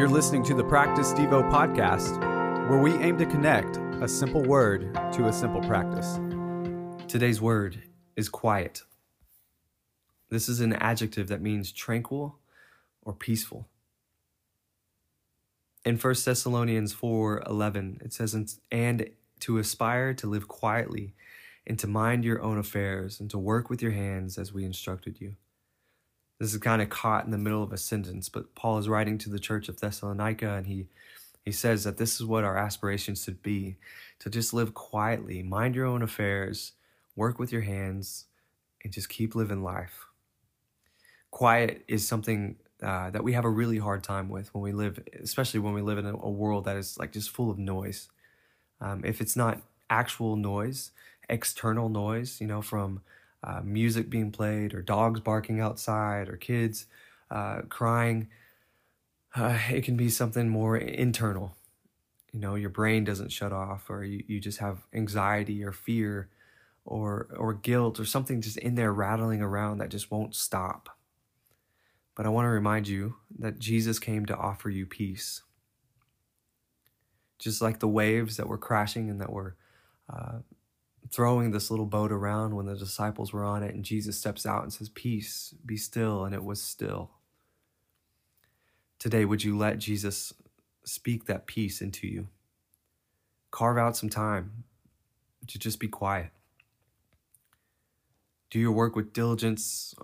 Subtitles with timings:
[0.00, 2.18] You're listening to the Practice Devo podcast,
[2.70, 6.18] where we aim to connect a simple word to a simple practice.
[7.06, 7.82] Today's word
[8.16, 8.80] is quiet.
[10.30, 12.38] This is an adjective that means tranquil
[13.02, 13.68] or peaceful.
[15.84, 19.10] In 1 Thessalonians 4:11 it says and
[19.40, 21.12] to aspire to live quietly
[21.66, 25.20] and to mind your own affairs and to work with your hands as we instructed
[25.20, 25.36] you.
[26.40, 29.18] This is kind of caught in the middle of a sentence, but Paul is writing
[29.18, 30.88] to the church of Thessalonica and he
[31.44, 33.76] he says that this is what our aspirations should be
[34.18, 36.72] to just live quietly, mind your own affairs,
[37.16, 38.26] work with your hands,
[38.84, 40.06] and just keep living life.
[41.30, 45.02] Quiet is something uh, that we have a really hard time with when we live,
[45.22, 48.08] especially when we live in a, a world that is like just full of noise.
[48.80, 50.90] Um, if it's not actual noise,
[51.28, 53.00] external noise, you know, from
[53.42, 56.86] uh, music being played or dogs barking outside or kids
[57.30, 58.28] uh, crying.
[59.34, 61.56] Uh, it can be something more internal.
[62.32, 66.28] You know, your brain doesn't shut off, or you, you just have anxiety or fear
[66.84, 70.88] or, or guilt or something just in there rattling around that just won't stop.
[72.16, 75.42] But I want to remind you that Jesus came to offer you peace.
[77.38, 79.56] Just like the waves that were crashing and that were
[80.12, 80.40] uh,
[81.10, 84.62] throwing this little boat around when the disciples were on it, and Jesus steps out
[84.62, 87.10] and says, Peace, be still, and it was still.
[88.98, 90.32] Today, would you let Jesus
[90.84, 92.28] speak that peace into you?
[93.50, 94.64] Carve out some time
[95.46, 96.30] to just be quiet.
[98.50, 99.94] Do your work with diligence,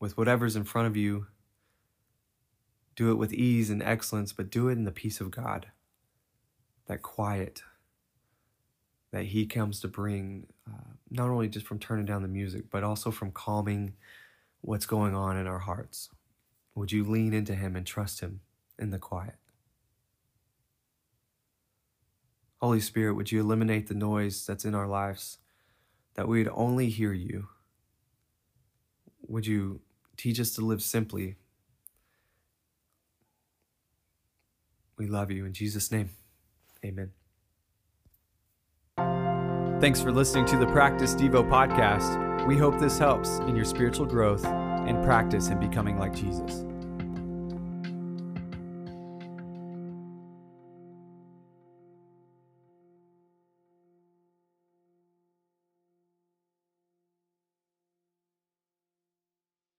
[0.00, 1.26] with whatever's in front of you.
[2.96, 5.68] Do it with ease and excellence, but do it in the peace of God,
[6.86, 7.62] that quiet
[9.12, 12.82] that he comes to bring, uh, not only just from turning down the music, but
[12.82, 13.92] also from calming
[14.62, 16.08] what's going on in our hearts.
[16.74, 18.40] Would you lean into him and trust him
[18.78, 19.34] in the quiet?
[22.60, 25.38] Holy Spirit, would you eliminate the noise that's in our lives,
[26.14, 27.48] that we'd only hear you?
[29.26, 29.80] Would you
[30.16, 31.36] teach us to live simply?
[34.96, 35.44] We love you.
[35.44, 36.10] In Jesus' name,
[36.84, 37.10] amen.
[39.82, 42.46] Thanks for listening to the Practice Devo podcast.
[42.46, 46.64] We hope this helps in your spiritual growth and practice in becoming like Jesus.